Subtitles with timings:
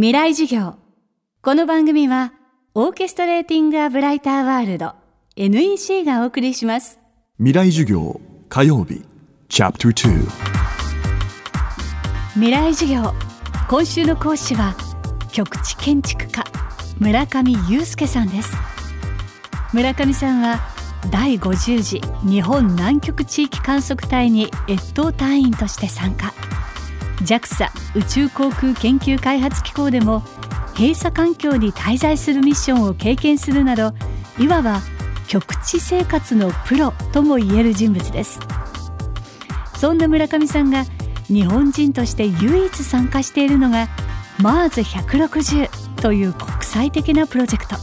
[0.00, 0.76] 未来授業。
[1.42, 2.32] この番組は
[2.72, 4.92] オーケストレーティング・ア・ブライター・ワールド
[5.34, 7.00] NEC がお送りします。
[7.38, 9.02] 未来授業火曜日
[9.48, 10.28] チャプター
[12.34, 13.12] 未来授業。
[13.68, 14.76] 今週の講師は
[15.32, 16.44] 局地建築家
[17.00, 18.52] 村上祐介さんです。
[19.72, 20.60] 村上さんは
[21.10, 26.32] 第50次日本南極地域観測隊に越冬隊員として参加
[27.22, 30.22] JAXA 宇宙航空研究開発機構でも
[30.76, 33.92] 閉鎖環境に滞在するミッションを経験するなど
[34.38, 34.80] いわば
[35.26, 38.40] 極地生活のプロともいえる人物です。
[39.76, 40.84] そんな村上さんが
[41.26, 43.88] 日本人として唯一参加しているのが
[44.38, 47.76] MARS160 という国際的なプロジェクト。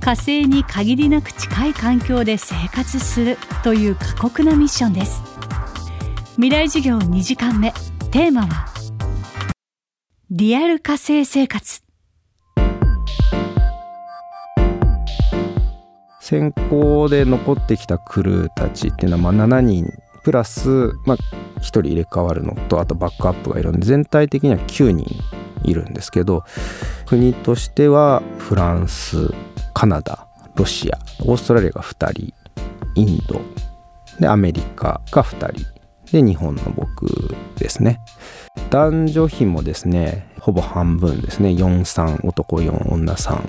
[0.00, 5.22] 火星に限りなく近い環境で生活するという過酷なミッションです。
[6.36, 7.72] 未来授業2時間目。
[8.12, 8.66] テーマは
[10.30, 11.82] リアル火星生活。
[16.20, 19.86] 先行で残ってきたクルーたちっていうのはまあ7人。
[20.24, 25.06] プラス、まあ、1人入れ替わるのとあとバックアップがいるんで全体的には9人
[25.64, 26.44] いるんですけど
[27.06, 29.34] 国としてはフランス
[29.72, 32.34] カナダロシアオーストラリアが2人
[32.94, 33.40] インド
[34.20, 35.71] でアメリカが2人。
[36.12, 38.00] で日本の僕ですね。
[38.70, 41.48] 男女比もですねほぼ半分ですね。
[41.50, 43.42] 43男4女3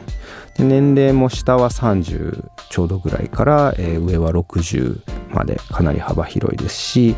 [0.58, 7.16] で年齢も下は30ちょうどぐらいから、えー、上は60までかなり幅広いですし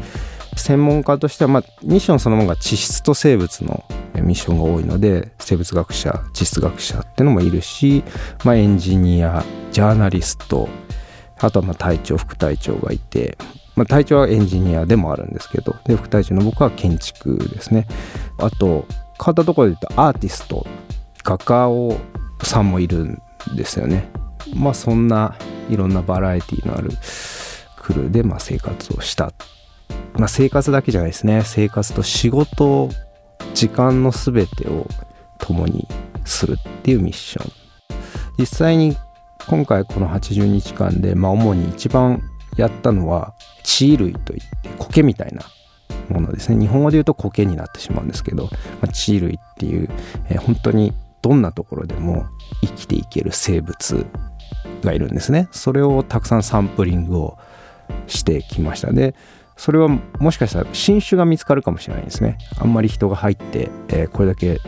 [0.55, 3.83] 専門家としては、まあ、ミッションそのものが地質と生物の
[4.15, 8.03] ミッションが多いので生物学者地質学者っていうのもいるし、
[8.45, 10.69] まあ、エンジニアジャーナリスト
[11.39, 13.37] あとはまあ隊長副隊長がいて
[13.75, 17.87] まあ、隊長はエンジニアでもあるんですけどで副隊長の僕は建築ですね。
[18.37, 18.85] あと
[19.17, 20.65] 変わったところで言うとアーティスト
[21.23, 21.97] 画家を
[22.43, 23.21] さんもいるん
[23.55, 24.09] ですよね。
[24.53, 25.35] まあそんな
[25.69, 26.91] いろんなバラエティのある
[27.77, 29.33] クルーでま生活をした。
[30.13, 31.41] まあ生活だけじゃないですね。
[31.43, 32.89] 生活と仕事
[33.53, 34.87] 時間の全てを
[35.39, 35.87] 共に
[36.25, 37.51] するっていうミッション。
[38.37, 38.95] 実際に
[39.47, 42.21] 今回この80日間で、まあ、主に一番
[42.57, 43.33] やったのは
[43.65, 45.43] 地類といって苔みたいな
[46.09, 46.59] ものですね。
[46.59, 48.49] 日本語で言うと苔になってしまうんですけど、ま
[48.83, 49.89] あ、地類っていう、
[50.29, 52.27] えー、本当にどんなところでも
[52.61, 54.05] 生きていける生物
[54.83, 55.49] がいるんですね。
[55.51, 57.37] それをたくさんサンプリングを
[58.07, 58.91] してきました。
[58.91, 59.15] で
[59.57, 62.37] それはもしかしたら新種が見つかるかもしれないですね。
[62.59, 64.59] あんまり人が入って、えー、これだけ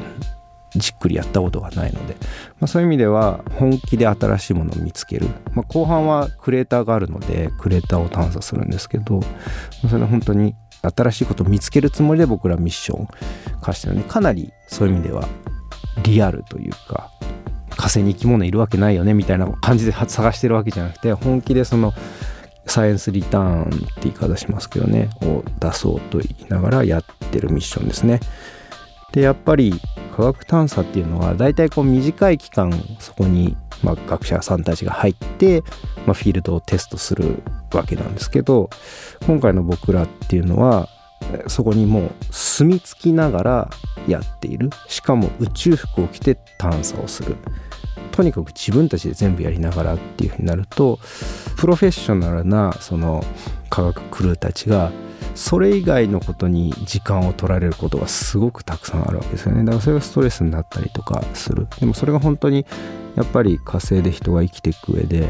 [0.77, 2.15] じっくりやったことがないので、
[2.59, 9.21] まあ、そういう意味では本気で新しいものを見つける、まあ、後半はクレーターがあるのでクレーターを探査するんですけど
[9.89, 13.07] それは本当に新しいことを見つけるつもりで僕らミッション
[13.61, 15.27] 課してるのでかなりそういう意味では
[16.03, 17.11] リアルというか
[17.71, 21.94] 火星に生き物いるわけないよねみたいな感じで探してるわけじゃなくて本気でその
[22.65, 28.19] サイエンスリターンって言い方しますけどねを出そうと言いながらやってるミッションですね。
[29.12, 29.79] でやっぱり
[30.16, 35.62] 科学探査っていうのは大体こう短い期間そこに、まあ、学者さんたちが入って、
[36.06, 37.41] まあ、フィールドをテストする
[37.73, 38.69] わけなんですけど
[39.25, 40.90] 今回の僕らっていうのは
[41.47, 43.69] そこにもう住み着きながら
[44.07, 44.69] やっている。
[44.88, 47.35] しかも宇宙服を着て探査をする。
[48.12, 51.00] とにかく自分たちで全部やりながらっていうふうになると
[51.57, 53.24] プロフェッショナルなその
[53.69, 54.91] 科学クルーたちが
[55.38, 62.66] それ以外のことに時間を取られることがすごくたくさんあるわけですよねだからそれがストレスになったりとかするでもそれが本当に
[63.16, 65.30] やっぱり火星で人が生きていく上で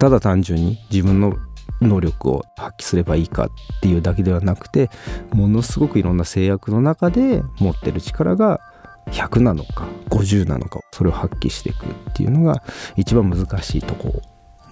[0.00, 1.36] ただ単純に自分の
[1.80, 3.48] 能力を発揮すればいいかっ
[3.80, 4.90] ていうだけではなくて
[5.32, 8.60] ものすごくいろんな制約の中で持ってる力が
[9.06, 12.62] 100なのか50なのかそれを発揮していくっていうのが
[12.96, 14.20] 一番難しいとこ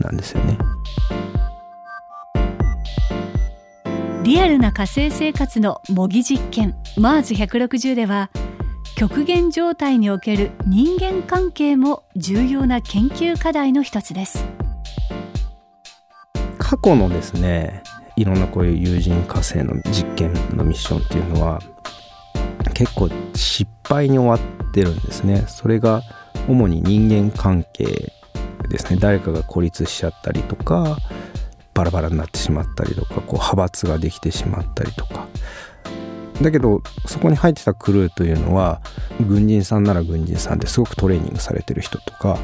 [0.01, 0.59] なんですよね。
[4.31, 8.31] リアルな火星生活の模擬実験 MARS160 では
[8.97, 14.47] 極限状態における人間関係も重要な研究課題の一つです。
[16.61, 17.83] 過去のですね
[18.15, 21.61] いろんなこういう有人火星の実験のミッションっていうのは
[22.73, 25.43] 結構失敗に終わってるんですね。
[25.49, 26.03] それが
[26.47, 28.13] 主に人間関係
[28.69, 29.01] ですね。
[29.01, 30.99] 誰かが孤立しちゃったりとか
[31.81, 35.27] バラバラになってしまったりとかこう派閥ができてしまったりとか。
[36.43, 38.81] だけどそこに入ってたクルーというのは
[39.29, 42.39] 軍人さんなら軍人さんですごくトレーニングされてる人とか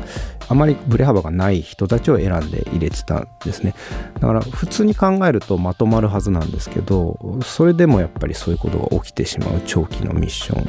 [0.48, 3.74] あまりブレ幅がない人たちを選んで入れてたんですね。
[4.20, 10.66] だから普通に考えるとまとまるはずなんですけどそれでもやっぱりそういうことが起きてしまう長期のミッション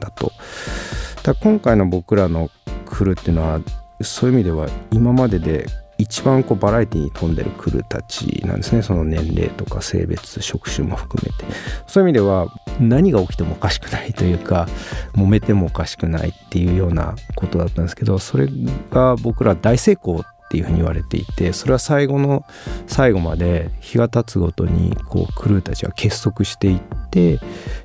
[0.00, 0.32] だと。
[1.22, 2.50] だ今回の僕らの
[2.86, 3.60] クルーっていうのは
[4.00, 5.66] そういう意味では今までで
[6.02, 11.44] 一番こうバラエティに富んでるクルーたちなんですねその年齢とか性別職種も含めて
[11.86, 12.48] そういう意味では
[12.80, 14.66] 何が起きてもおかしくないというか
[15.14, 18.48] 揉めてもおかしくないっていうようなことだったんですけどそれ
[18.90, 22.44] が僕ら大成功っていうふうに言われていてそれは最後の
[22.88, 27.40] 最後まで日が経つごとにこうクルーたちが結束していって、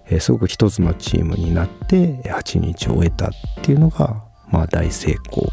[0.10, 3.30] えすごく一つのチームになって8日を終えたっ
[3.62, 5.48] ていうのがまあ大成功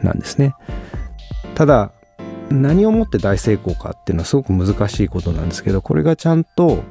[0.00, 0.54] なんですね。
[1.54, 1.92] ただ
[2.50, 6.82] 何をもって大成功かっていうのはすごく難しいことなんですけどこれがちゃんと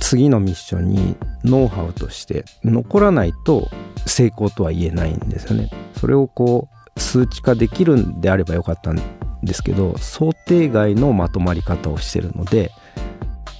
[0.00, 3.68] 次のミッションにノウハウとして残らないと
[4.06, 5.70] 成功とは言えないんですよね。
[5.96, 9.00] それをこう数値化できるんであればよかったん
[9.42, 12.70] ですけど想定外のまとまり方をしてるので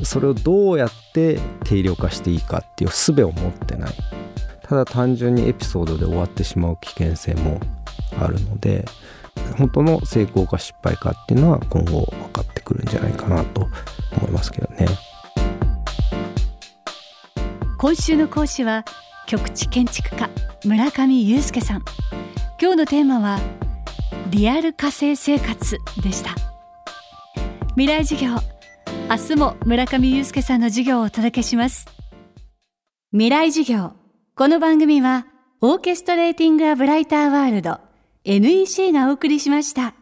[0.02, 3.94] それをどうやって定量化していいかっていう術を持ってない
[4.62, 7.60] ただ単純にエピソードで終わってしまう危険性も
[8.18, 8.84] あるので
[9.58, 13.68] 本当の成功か失敗かっていうのは今後分かってくるんじゃないかなと
[14.16, 14.86] 思いますけどね。
[17.78, 18.84] 今週の講師は
[19.26, 20.30] 局地建築家
[20.64, 21.84] 村上祐介さん。
[22.60, 23.40] 今日のテーマは
[24.30, 26.30] リアル火星生活でした。
[27.70, 28.36] 未来授業
[29.10, 31.86] 明日も村上祐介さんの授業をお届けします。
[33.12, 33.92] 未来授業。
[34.34, 35.26] この番組は
[35.60, 37.91] オーケストレーティングアブライターワールド。
[38.24, 40.01] NEC がお送りしました。